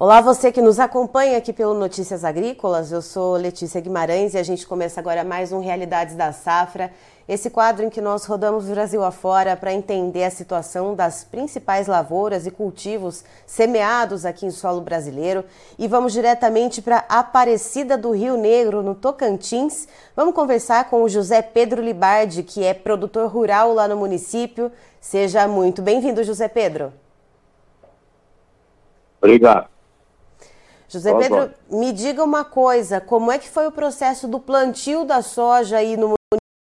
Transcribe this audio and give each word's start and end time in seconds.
Olá, 0.00 0.20
você 0.20 0.52
que 0.52 0.62
nos 0.62 0.78
acompanha 0.78 1.36
aqui 1.36 1.52
pelo 1.52 1.74
Notícias 1.74 2.22
Agrícolas. 2.22 2.92
Eu 2.92 3.02
sou 3.02 3.34
Letícia 3.34 3.80
Guimarães 3.80 4.32
e 4.32 4.38
a 4.38 4.44
gente 4.44 4.64
começa 4.64 5.00
agora 5.00 5.24
mais 5.24 5.50
um 5.50 5.58
Realidades 5.58 6.14
da 6.14 6.32
Safra. 6.32 6.92
Esse 7.28 7.50
quadro 7.50 7.84
em 7.84 7.90
que 7.90 8.00
nós 8.00 8.24
rodamos 8.24 8.68
o 8.68 8.70
Brasil 8.70 9.02
afora 9.02 9.56
para 9.56 9.74
entender 9.74 10.22
a 10.22 10.30
situação 10.30 10.94
das 10.94 11.24
principais 11.24 11.88
lavouras 11.88 12.46
e 12.46 12.50
cultivos 12.52 13.24
semeados 13.44 14.24
aqui 14.24 14.46
em 14.46 14.52
solo 14.52 14.80
brasileiro. 14.80 15.44
E 15.76 15.88
vamos 15.88 16.12
diretamente 16.12 16.80
para 16.80 17.04
Aparecida 17.08 17.98
do 17.98 18.12
Rio 18.12 18.36
Negro, 18.36 18.84
no 18.84 18.94
Tocantins. 18.94 19.88
Vamos 20.14 20.32
conversar 20.32 20.88
com 20.88 21.02
o 21.02 21.08
José 21.08 21.42
Pedro 21.42 21.82
Libardi, 21.82 22.44
que 22.44 22.62
é 22.62 22.72
produtor 22.72 23.28
rural 23.28 23.74
lá 23.74 23.88
no 23.88 23.96
município. 23.96 24.70
Seja 25.00 25.48
muito 25.48 25.82
bem-vindo, 25.82 26.22
José 26.22 26.46
Pedro. 26.46 26.92
Obrigado. 29.20 29.77
José 30.88 31.14
Pedro, 31.14 31.50
me 31.70 31.92
diga 31.92 32.24
uma 32.24 32.44
coisa, 32.46 32.98
como 32.98 33.30
é 33.30 33.38
que 33.38 33.48
foi 33.48 33.66
o 33.66 33.72
processo 33.72 34.26
do 34.26 34.40
plantio 34.40 35.04
da 35.04 35.20
soja 35.20 35.76
aí 35.76 35.98
no 35.98 36.14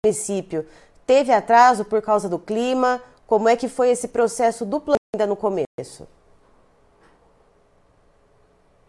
município? 0.04 0.66
Teve 1.06 1.32
atraso 1.32 1.86
por 1.86 2.02
causa 2.02 2.28
do 2.28 2.40
clima? 2.40 3.00
Como 3.28 3.48
é 3.48 3.56
que 3.56 3.70
foi 3.70 3.90
esse 3.90 4.08
processo 4.08 4.66
do 4.66 4.80
plantio 4.80 4.98
ainda 5.14 5.28
no 5.28 5.36
começo? 5.36 6.08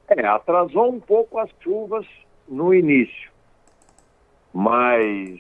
É, 0.08 0.26
atrasou 0.26 0.90
um 0.90 0.98
pouco 0.98 1.38
as 1.38 1.50
chuvas 1.60 2.06
no 2.48 2.72
início, 2.72 3.30
mas 4.54 5.38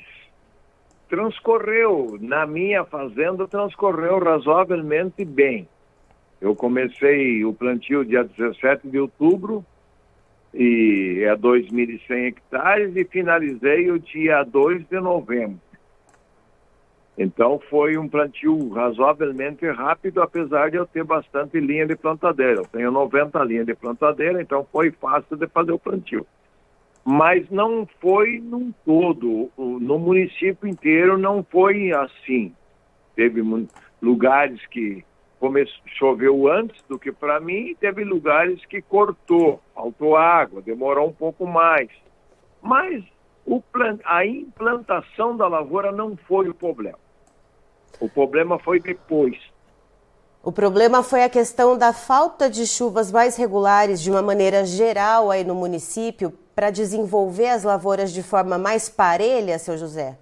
transcorreu, 1.08 2.18
na 2.20 2.46
minha 2.46 2.84
fazenda, 2.84 3.48
transcorreu 3.48 4.18
razoavelmente 4.18 5.24
bem. 5.24 5.66
Eu 6.38 6.54
comecei 6.54 7.42
o 7.46 7.54
plantio 7.54 8.04
dia 8.04 8.22
17 8.22 8.86
de 8.88 8.98
outubro, 9.00 9.64
e 10.52 11.22
é 11.24 11.36
2.100 11.36 12.26
hectares 12.26 12.96
e 12.96 13.04
finalizei 13.04 13.90
o 13.90 13.98
dia 13.98 14.42
2 14.42 14.86
de 14.88 15.00
novembro. 15.00 15.60
Então 17.18 17.60
foi 17.68 17.98
um 17.98 18.08
plantio 18.08 18.68
razoavelmente 18.68 19.68
rápido, 19.68 20.22
apesar 20.22 20.70
de 20.70 20.76
eu 20.76 20.86
ter 20.86 21.02
bastante 21.02 21.58
linha 21.58 21.84
de 21.84 21.96
plantadeira. 21.96 22.60
Eu 22.60 22.66
tenho 22.66 22.92
90 22.92 23.42
linhas 23.42 23.66
de 23.66 23.74
plantadeira, 23.74 24.40
então 24.40 24.66
foi 24.70 24.92
fácil 24.92 25.36
de 25.36 25.48
fazer 25.48 25.72
o 25.72 25.78
plantio. 25.78 26.24
Mas 27.04 27.50
não 27.50 27.88
foi 28.00 28.38
num 28.38 28.72
todo, 28.84 29.50
no 29.56 29.98
município 29.98 30.68
inteiro 30.68 31.18
não 31.18 31.42
foi 31.42 31.90
assim. 31.92 32.54
Teve 33.16 33.42
lugares 34.00 34.64
que 34.66 35.04
começou, 35.38 35.80
choveu 35.86 36.48
antes 36.48 36.82
do 36.88 36.98
que 36.98 37.12
para 37.12 37.40
mim, 37.40 37.76
teve 37.80 38.04
lugares 38.04 38.64
que 38.66 38.82
cortou, 38.82 39.60
faltou 39.74 40.16
água, 40.16 40.60
demorou 40.60 41.08
um 41.08 41.12
pouco 41.12 41.46
mais. 41.46 41.88
Mas 42.62 43.04
o 43.46 43.62
a 44.04 44.26
implantação 44.26 45.36
da 45.36 45.48
lavoura 45.48 45.90
não 45.90 46.16
foi 46.16 46.48
o 46.48 46.54
problema. 46.54 46.98
O 47.98 48.08
problema 48.08 48.58
foi 48.58 48.78
depois. 48.78 49.36
O 50.42 50.52
problema 50.52 51.02
foi 51.02 51.24
a 51.24 51.28
questão 51.28 51.76
da 51.76 51.92
falta 51.92 52.48
de 52.48 52.66
chuvas 52.66 53.10
mais 53.10 53.36
regulares 53.36 54.00
de 54.00 54.10
uma 54.10 54.22
maneira 54.22 54.64
geral 54.64 55.30
aí 55.30 55.44
no 55.44 55.54
município 55.54 56.32
para 56.54 56.70
desenvolver 56.70 57.48
as 57.48 57.64
lavouras 57.64 58.12
de 58.12 58.22
forma 58.22 58.58
mais 58.58 58.88
parelha, 58.88 59.58
seu 59.58 59.76
José? 59.76 60.18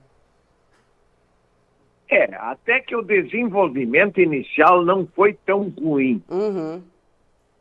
É, 2.08 2.34
até 2.36 2.80
que 2.80 2.94
o 2.94 3.02
desenvolvimento 3.02 4.20
inicial 4.20 4.84
não 4.84 5.06
foi 5.06 5.32
tão 5.32 5.68
ruim. 5.68 6.22
Uhum. 6.28 6.82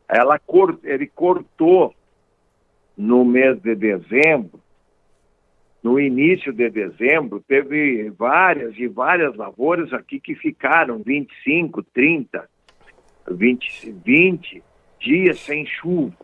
Ela 0.08 0.38
cort, 0.38 0.80
ele 0.84 1.08
cortou 1.08 1.96
no 2.96 3.26
mês 3.26 3.60
de 3.62 3.76
dezembro, 3.76 4.60
no 5.84 6.00
início 6.00 6.52
de 6.52 6.70
dezembro, 6.70 7.44
teve 7.48 8.10
várias 8.10 8.76
e 8.78 8.88
várias 8.88 9.36
lavouras 9.36 9.94
aqui 9.94 10.20
que 10.20 10.34
ficaram 10.34 11.00
25, 11.00 11.84
30, 11.84 12.50
20, 13.30 13.92
20 13.92 14.64
dias 15.00 15.40
sem 15.40 15.66
chuva 15.66 16.16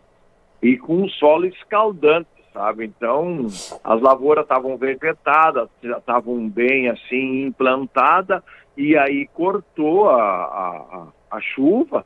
e 0.62 0.78
com 0.78 1.04
um 1.04 1.10
solo 1.10 1.46
escaldante 1.46 2.41
sabe? 2.54 2.86
Então, 2.86 3.48
as 3.84 4.02
lavouras 4.02 4.44
estavam 4.44 4.78
vegetadas, 4.78 5.70
já 5.82 5.98
estavam 5.98 6.48
bem 6.48 6.90
assim 6.90 7.46
implantadas, 7.46 8.42
e 8.78 8.98
aí 8.98 9.28
cortou 9.34 10.10
a, 10.10 10.22
a, 10.22 11.08
a, 11.32 11.42
chuva, 11.42 12.06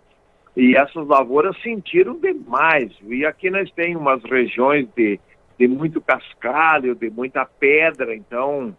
e 0.55 0.75
essas 0.75 1.07
lavouras 1.07 1.59
sentiram 1.61 2.19
demais. 2.19 2.91
E 3.03 3.25
aqui 3.25 3.49
nós 3.49 3.69
temos 3.71 4.01
umas 4.01 4.23
regiões 4.23 4.87
de, 4.95 5.19
de 5.59 5.67
muito 5.67 6.01
cascalho, 6.01 6.95
de 6.95 7.09
muita 7.09 7.45
pedra, 7.45 8.15
então 8.15 8.75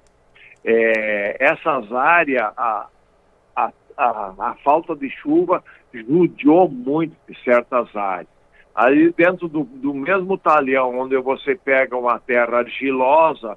é, 0.64 1.36
essas 1.38 1.92
áreas, 1.92 2.52
a, 2.56 2.88
a, 3.54 3.72
a, 3.96 4.34
a 4.38 4.54
falta 4.64 4.96
de 4.96 5.08
chuva 5.10 5.62
judiou 5.92 6.68
muito 6.68 7.16
certas 7.44 7.94
áreas. 7.94 8.35
Aí 8.76 9.10
dentro 9.16 9.48
do, 9.48 9.64
do 9.64 9.94
mesmo 9.94 10.36
talhão 10.36 10.98
onde 10.98 11.16
você 11.16 11.54
pega 11.54 11.96
uma 11.96 12.18
terra 12.18 12.58
argilosa, 12.58 13.56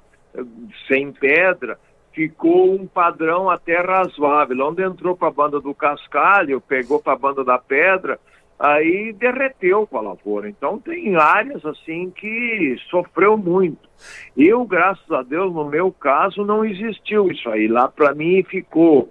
sem 0.88 1.12
pedra, 1.12 1.78
ficou 2.12 2.74
um 2.74 2.86
padrão 2.86 3.50
até 3.50 3.78
razoável. 3.80 4.66
Onde 4.66 4.82
entrou 4.82 5.14
para 5.14 5.28
a 5.28 5.32
banda 5.32 5.60
do 5.60 5.74
cascalho, 5.74 6.58
pegou 6.58 7.00
para 7.00 7.12
a 7.12 7.18
banda 7.18 7.44
da 7.44 7.58
pedra, 7.58 8.18
aí 8.58 9.12
derreteu 9.12 9.86
com 9.86 9.98
a 9.98 10.00
lavoura. 10.00 10.48
Então 10.48 10.78
tem 10.78 11.14
áreas 11.16 11.66
assim 11.66 12.10
que 12.10 12.76
sofreu 12.90 13.36
muito. 13.36 13.90
Eu, 14.34 14.64
graças 14.64 15.10
a 15.10 15.22
Deus, 15.22 15.52
no 15.52 15.66
meu 15.66 15.92
caso, 15.92 16.46
não 16.46 16.64
existiu 16.64 17.30
isso 17.30 17.46
aí. 17.50 17.68
Lá 17.68 17.88
para 17.88 18.14
mim 18.14 18.42
ficou 18.42 19.10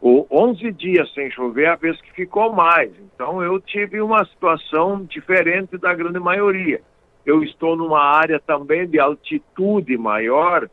o 0.00 0.26
11 0.30 0.72
dias 0.72 1.12
sem 1.12 1.30
chover, 1.30 1.66
a 1.66 1.74
vez 1.74 2.00
que 2.00 2.12
ficou 2.12 2.52
mais. 2.52 2.92
Então 3.00 3.42
eu 3.42 3.60
tive 3.60 4.00
uma 4.00 4.24
situação 4.26 5.04
diferente 5.04 5.76
da 5.76 5.92
grande 5.94 6.20
maioria. 6.20 6.80
Eu 7.26 7.42
estou 7.42 7.76
numa 7.76 8.02
área 8.02 8.40
também 8.40 8.86
de 8.86 8.98
altitude 8.98 9.96
maior, 9.98 10.68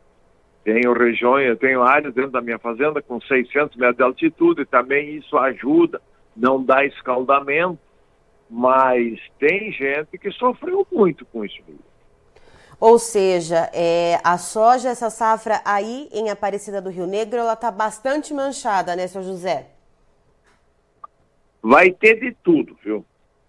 tenho 0.64 0.92
regiões, 0.92 1.48
eu 1.48 1.56
tenho 1.56 1.82
áreas 1.82 2.14
dentro 2.14 2.30
da 2.30 2.40
minha 2.40 2.58
fazenda 2.58 3.02
com 3.02 3.20
600 3.20 3.76
metros 3.76 3.96
de 3.96 4.02
altitude, 4.02 4.64
também 4.64 5.16
isso 5.16 5.36
ajuda, 5.36 6.00
não 6.36 6.62
dá 6.62 6.84
escaldamento, 6.84 7.78
mas 8.48 9.18
tem 9.38 9.72
gente 9.72 10.16
que 10.18 10.30
sofreu 10.32 10.86
muito 10.90 11.24
com 11.26 11.44
isso. 11.44 11.62
Ou 12.78 12.98
seja, 12.98 13.70
é, 13.72 14.20
a 14.22 14.36
soja, 14.36 14.90
essa 14.90 15.08
safra 15.08 15.62
aí 15.64 16.08
em 16.12 16.28
Aparecida 16.28 16.80
do 16.80 16.90
Rio 16.90 17.06
Negro, 17.06 17.38
ela 17.38 17.54
está 17.54 17.70
bastante 17.70 18.34
manchada, 18.34 18.94
né, 18.94 19.06
seu 19.06 19.22
José? 19.22 19.66
Vai 21.62 21.90
ter 21.90 22.20
de 22.20 22.36
tudo, 22.44 22.76
viu? 22.84 23.04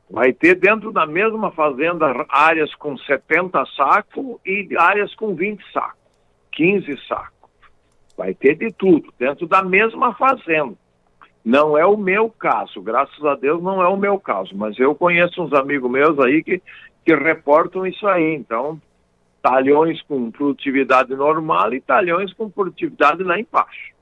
Vai 0.09 0.31
ter 0.31 0.55
dentro 0.55 0.93
da 0.93 1.05
mesma 1.05 1.51
fazenda 1.51 2.25
áreas 2.29 2.73
com 2.75 2.97
70 2.97 3.65
sacos 3.75 4.37
e 4.45 4.69
áreas 4.77 5.13
com 5.15 5.35
20 5.35 5.61
sacos, 5.73 5.99
15 6.53 6.97
sacos. 7.07 7.49
Vai 8.15 8.33
ter 8.33 8.55
de 8.55 8.71
tudo, 8.71 9.13
dentro 9.19 9.45
da 9.45 9.61
mesma 9.61 10.15
fazenda. 10.15 10.73
Não 11.43 11.77
é 11.77 11.85
o 11.85 11.97
meu 11.97 12.29
caso, 12.29 12.81
graças 12.81 13.23
a 13.23 13.35
Deus 13.35 13.61
não 13.61 13.81
é 13.81 13.87
o 13.87 13.97
meu 13.97 14.19
caso, 14.19 14.55
mas 14.55 14.79
eu 14.79 14.95
conheço 14.95 15.41
uns 15.41 15.53
amigos 15.53 15.91
meus 15.91 16.17
aí 16.19 16.43
que, 16.43 16.61
que 17.05 17.15
reportam 17.15 17.85
isso 17.85 18.07
aí. 18.07 18.33
Então, 18.33 18.81
talhões 19.41 20.01
com 20.03 20.31
produtividade 20.31 21.15
normal 21.15 21.73
e 21.73 21.81
talhões 21.81 22.33
com 22.33 22.49
produtividade 22.49 23.23
lá 23.23 23.39
embaixo. 23.39 23.95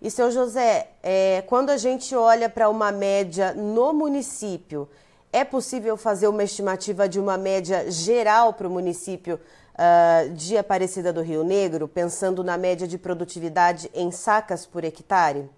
E, 0.00 0.10
seu 0.10 0.30
José, 0.30 0.88
é, 1.02 1.42
quando 1.46 1.70
a 1.70 1.76
gente 1.76 2.14
olha 2.14 2.48
para 2.48 2.68
uma 2.68 2.92
média 2.92 3.54
no 3.54 3.92
município, 3.92 4.88
é 5.32 5.44
possível 5.44 5.96
fazer 5.96 6.28
uma 6.28 6.44
estimativa 6.44 7.08
de 7.08 7.18
uma 7.18 7.36
média 7.36 7.90
geral 7.90 8.52
para 8.52 8.68
o 8.68 8.70
município 8.70 9.38
uh, 9.74 10.32
de 10.32 10.56
Aparecida 10.56 11.12
do 11.12 11.22
Rio 11.22 11.44
Negro, 11.44 11.88
pensando 11.88 12.42
na 12.42 12.56
média 12.56 12.86
de 12.86 12.98
produtividade 12.98 13.90
em 13.94 14.10
sacas 14.10 14.66
por 14.66 14.84
hectare? 14.84 15.48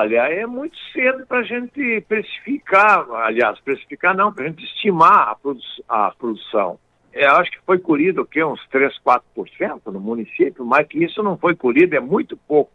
Olha, 0.00 0.28
é 0.28 0.46
muito 0.46 0.76
cedo 0.92 1.26
para 1.26 1.38
a 1.38 1.42
gente 1.42 2.00
precificar, 2.02 3.04
aliás, 3.10 3.58
precificar 3.58 4.16
não, 4.16 4.32
para 4.32 4.44
a 4.44 4.48
gente 4.48 4.62
estimar 4.62 5.30
a, 5.30 5.34
produ 5.34 5.60
a 5.88 6.12
produção. 6.16 6.78
Eu 7.12 7.22
é, 7.22 7.26
acho 7.26 7.50
que 7.50 7.58
foi 7.66 7.80
colhido 7.80 8.22
o 8.22 8.24
quê? 8.24 8.44
Uns 8.44 8.64
3, 8.68 8.94
4% 9.04 9.80
no 9.86 9.98
município, 9.98 10.64
mas 10.64 10.86
que 10.86 11.02
isso 11.02 11.20
não 11.20 11.36
foi 11.36 11.56
colhido, 11.56 11.96
é 11.96 12.00
muito 12.00 12.36
pouco. 12.36 12.70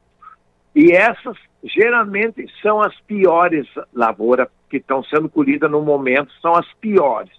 E 0.75 0.91
essas 0.91 1.37
geralmente 1.63 2.45
são 2.61 2.81
as 2.81 2.93
piores 3.01 3.69
lavouras 3.93 4.49
que 4.69 4.75
estão 4.75 5.01
sendo 5.05 5.29
colhidas 5.29 5.71
no 5.71 5.81
momento, 5.81 6.29
são 6.41 6.53
as 6.55 6.69
piores. 6.73 7.31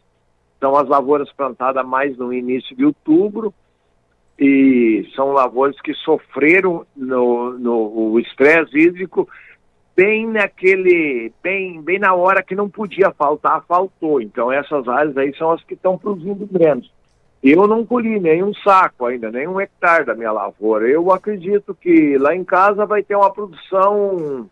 São 0.61 0.77
as 0.77 0.89
lavouras 0.89 1.31
plantadas 1.33 1.85
mais 1.85 2.17
no 2.17 2.33
início 2.33 2.75
de 2.75 2.87
outubro, 2.87 3.53
e 4.39 5.07
são 5.15 5.33
lavouras 5.33 5.79
que 5.83 5.93
sofreram 5.95 6.87
no, 6.97 7.59
no 7.59 8.19
estresse 8.19 8.77
hídrico 8.79 9.29
bem 9.97 10.27
naquele, 10.27 11.33
bem, 11.43 11.81
bem 11.81 11.99
na 11.99 12.15
hora 12.15 12.43
que 12.43 12.55
não 12.55 12.69
podia 12.69 13.11
faltar, 13.13 13.65
faltou. 13.67 14.21
Então 14.21 14.51
essas 14.51 14.87
áreas 14.89 15.17
aí 15.17 15.35
são 15.37 15.51
as 15.51 15.63
que 15.63 15.75
estão 15.75 15.97
produzindo 15.97 16.49
menos. 16.51 16.93
Eu 17.43 17.67
não 17.67 17.85
colhi 17.85 18.19
nenhum 18.19 18.55
saco 18.55 19.05
ainda, 19.05 19.31
nenhum 19.31 19.61
hectare 19.61 20.07
da 20.07 20.15
minha 20.15 20.33
lavoura. 20.33 20.89
Eu 20.89 21.13
acredito 21.13 21.75
que 21.75 22.17
lá 22.17 22.35
em 22.35 22.43
casa 22.43 22.87
vai 22.87 23.03
ter 23.03 23.15
uma 23.15 23.31
produção 23.31 24.49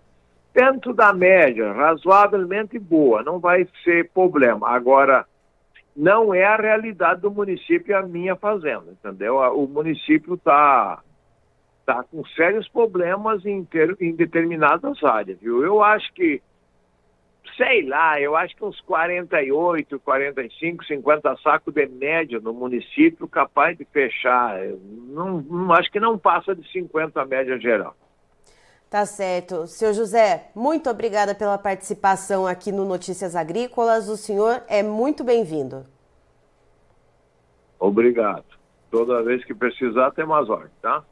dentro 0.53 0.93
da 0.93 1.13
média, 1.13 1.73
razoavelmente 1.73 2.79
boa, 2.79 3.23
não 3.23 3.39
vai 3.39 3.67
ser 3.83 4.11
problema. 4.11 4.69
Agora, 4.69 5.25
não 5.97 6.35
é 6.35 6.45
a 6.45 6.57
realidade 6.57 7.23
do 7.23 7.31
município 7.31 7.97
a 7.97 8.03
minha 8.03 8.37
fazenda, 8.37 8.85
entendeu? 8.91 9.37
O 9.37 9.67
município 9.67 10.35
está 10.35 11.01
tá 11.85 12.05
com 12.05 12.25
sérios 12.27 12.69
problemas 12.69 13.45
em, 13.45 13.65
ter, 13.65 13.97
em 14.01 14.15
determinadas 14.15 15.03
áreas, 15.03 15.39
viu? 15.41 15.63
Eu 15.63 15.83
acho 15.83 16.13
que 16.15 16.43
sei 17.57 17.87
lá, 17.87 18.21
eu 18.21 18.35
acho 18.37 18.57
que 18.57 18.65
uns 18.65 18.81
48, 18.83 19.99
45, 20.01 20.85
50 20.85 21.37
sacos 21.43 21.75
de 21.75 21.87
média 21.87 22.41
no 22.41 22.53
município 22.53 23.29
capaz 23.29 23.77
de 23.77 23.85
fechar. 23.85 24.59
Não, 25.09 25.41
não, 25.43 25.73
acho 25.73 25.91
que 25.91 26.01
não 26.01 26.19
passa 26.19 26.55
de 26.55 26.67
50 26.71 27.21
a 27.21 27.27
média 27.27 27.59
geral. 27.59 27.95
Tá 28.89 29.07
certo. 29.07 29.67
Seu 29.67 29.95
José, 29.95 30.51
muito 30.55 30.91
obrigada 30.91 31.35
pela 31.35 31.57
participação 31.57 32.47
aqui 32.47 32.71
no 32.71 32.85
Notícias 32.85 33.35
Agrícolas. 33.35 34.09
O 34.09 34.17
senhor 34.17 34.63
é 34.69 34.83
muito 34.83 35.25
bem-vindo. 35.25 35.87
Obrigado. 37.79 38.45
Toda 38.91 39.23
vez 39.23 39.43
que 39.45 39.55
precisar, 39.55 40.11
tem 40.11 40.27
mais 40.27 40.49
ordem, 40.49 40.71
tá? 40.83 41.03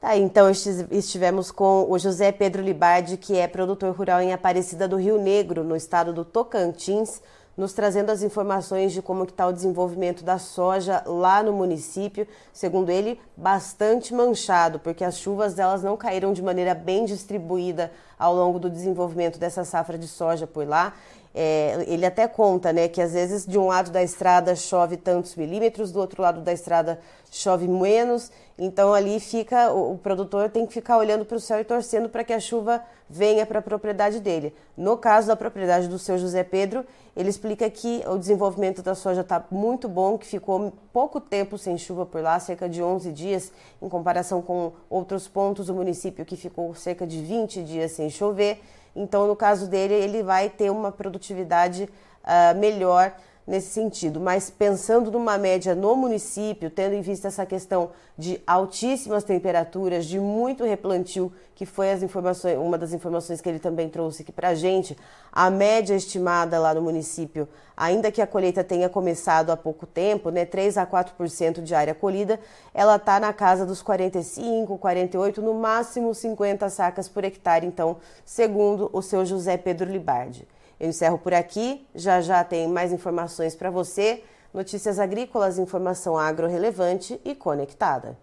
Tá, 0.00 0.16
então 0.16 0.48
estivemos 0.48 1.50
com 1.50 1.84
o 1.90 1.98
José 1.98 2.32
Pedro 2.32 2.62
Libardi, 2.62 3.18
que 3.18 3.36
é 3.36 3.46
produtor 3.46 3.94
rural 3.94 4.22
em 4.22 4.32
Aparecida 4.32 4.88
do 4.88 4.96
Rio 4.96 5.20
Negro, 5.20 5.62
no 5.62 5.76
estado 5.76 6.10
do 6.10 6.24
Tocantins, 6.24 7.20
nos 7.54 7.74
trazendo 7.74 8.08
as 8.08 8.22
informações 8.22 8.94
de 8.94 9.02
como 9.02 9.24
está 9.24 9.46
o 9.46 9.52
desenvolvimento 9.52 10.24
da 10.24 10.38
soja 10.38 11.02
lá 11.04 11.42
no 11.42 11.52
município. 11.52 12.26
Segundo 12.50 12.88
ele, 12.88 13.20
bastante 13.36 14.14
manchado, 14.14 14.78
porque 14.78 15.04
as 15.04 15.18
chuvas 15.18 15.52
delas 15.52 15.82
não 15.82 15.98
caíram 15.98 16.32
de 16.32 16.42
maneira 16.42 16.74
bem 16.74 17.04
distribuída 17.04 17.92
ao 18.18 18.34
longo 18.34 18.58
do 18.58 18.70
desenvolvimento 18.70 19.38
dessa 19.38 19.66
safra 19.66 19.98
de 19.98 20.08
soja 20.08 20.46
por 20.46 20.66
lá. 20.66 20.94
É, 21.32 21.84
ele 21.86 22.04
até 22.04 22.26
conta 22.26 22.72
né, 22.72 22.88
que 22.88 23.00
às 23.00 23.12
vezes 23.12 23.46
de 23.46 23.56
um 23.56 23.68
lado 23.68 23.90
da 23.90 24.02
estrada 24.02 24.56
chove 24.56 24.96
tantos 24.96 25.36
milímetros, 25.36 25.92
do 25.92 26.00
outro 26.00 26.20
lado 26.20 26.40
da 26.40 26.52
estrada 26.52 27.00
chove 27.30 27.68
menos, 27.68 28.32
então 28.58 28.92
ali 28.92 29.20
fica 29.20 29.72
o, 29.72 29.92
o 29.92 29.98
produtor 29.98 30.50
tem 30.50 30.66
que 30.66 30.72
ficar 30.72 30.98
olhando 30.98 31.24
para 31.24 31.36
o 31.36 31.40
céu 31.40 31.60
e 31.60 31.64
torcendo 31.64 32.08
para 32.08 32.24
que 32.24 32.32
a 32.32 32.40
chuva 32.40 32.82
venha 33.08 33.46
para 33.46 33.60
a 33.60 33.62
propriedade 33.62 34.18
dele. 34.18 34.52
No 34.76 34.96
caso 34.96 35.28
da 35.28 35.36
propriedade 35.36 35.86
do 35.86 35.98
seu 35.98 36.18
José 36.18 36.42
Pedro, 36.42 36.84
ele 37.16 37.28
explica 37.28 37.68
que 37.70 38.02
o 38.06 38.16
desenvolvimento 38.16 38.82
da 38.82 38.94
soja 38.94 39.20
está 39.20 39.44
muito 39.50 39.88
bom, 39.88 40.16
que 40.16 40.26
ficou 40.26 40.72
pouco 40.92 41.20
tempo 41.20 41.58
sem 41.58 41.76
chuva 41.76 42.06
por 42.06 42.22
lá, 42.22 42.38
cerca 42.40 42.68
de 42.68 42.82
11 42.82 43.12
dias, 43.12 43.52
em 43.80 43.88
comparação 43.88 44.42
com 44.42 44.72
outros 44.88 45.28
pontos 45.28 45.66
do 45.66 45.74
município 45.74 46.24
que 46.24 46.36
ficou 46.36 46.74
cerca 46.74 47.06
de 47.06 47.20
20 47.20 47.62
dias 47.62 47.92
sem 47.92 48.10
chover. 48.10 48.60
Então, 48.94 49.26
no 49.26 49.36
caso 49.36 49.68
dele, 49.68 49.94
ele 49.94 50.22
vai 50.22 50.48
ter 50.48 50.70
uma 50.70 50.90
produtividade 50.90 51.88
uh, 52.24 52.58
melhor 52.58 53.12
nesse 53.46 53.68
sentido. 53.68 54.20
Mas 54.20 54.50
pensando 54.50 55.10
numa 55.10 55.36
média 55.38 55.74
no 55.74 55.96
município, 55.96 56.70
tendo 56.70 56.94
em 56.94 57.00
vista 57.00 57.28
essa 57.28 57.44
questão 57.44 57.90
de 58.16 58.40
altíssimas 58.46 59.24
temperaturas, 59.24 60.04
de 60.04 60.20
muito 60.20 60.64
replantio, 60.64 61.32
que 61.54 61.66
foi 61.66 61.90
as 61.90 62.02
informações, 62.02 62.56
uma 62.56 62.78
das 62.78 62.92
informações 62.92 63.40
que 63.40 63.48
ele 63.48 63.58
também 63.58 63.88
trouxe 63.88 64.22
aqui 64.22 64.32
para 64.32 64.48
a 64.48 64.54
gente, 64.54 64.96
a 65.32 65.50
média 65.50 65.94
estimada 65.94 66.58
lá 66.58 66.72
no 66.72 66.80
município, 66.80 67.48
ainda 67.76 68.10
que 68.10 68.22
a 68.22 68.26
colheita 68.26 68.64
tenha 68.64 68.88
começado 68.88 69.50
há 69.50 69.56
pouco 69.56 69.86
tempo, 69.86 70.30
né, 70.30 70.44
3 70.44 70.78
a 70.78 70.86
4% 70.86 71.62
de 71.62 71.74
área 71.74 71.94
colhida, 71.94 72.40
ela 72.72 72.96
está 72.96 73.20
na 73.20 73.32
casa 73.32 73.66
dos 73.66 73.82
45, 73.82 74.78
48, 74.78 75.42
no 75.42 75.54
máximo 75.54 76.14
50 76.14 76.68
sacas 76.70 77.08
por 77.08 77.24
hectare, 77.24 77.66
então, 77.66 77.96
segundo 78.24 78.88
o 78.92 79.02
seu 79.02 79.24
José 79.24 79.56
Pedro 79.56 79.90
Libardi. 79.90 80.46
Eu 80.80 80.88
encerro 80.88 81.18
por 81.18 81.34
aqui, 81.34 81.86
já 81.94 82.22
já 82.22 82.42
tem 82.42 82.66
mais 82.66 82.90
informações 82.90 83.54
para 83.54 83.70
você. 83.70 84.24
Notícias 84.52 84.98
agrícolas, 84.98 85.58
informação 85.58 86.16
agro 86.16 86.48
relevante 86.48 87.20
e 87.22 87.34
conectada. 87.34 88.18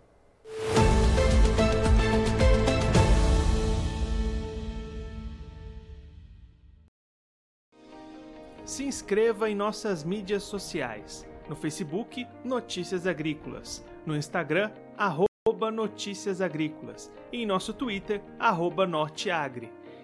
Se 8.66 8.84
inscreva 8.84 9.50
em 9.50 9.56
nossas 9.56 10.04
mídias 10.04 10.42
sociais. 10.44 11.26
No 11.48 11.56
Facebook, 11.56 12.28
Notícias 12.44 13.08
Agrícolas. 13.08 13.86
No 14.06 14.18
Instagram, 14.18 14.72
arroba 14.98 15.72
Notícias 15.72 16.42
Agrícolas. 16.42 17.12
E 17.32 17.44
em 17.44 17.46
nosso 17.46 17.72
Twitter, 17.72 18.22
arroba 18.38 18.86
Norteagri. 18.86 19.72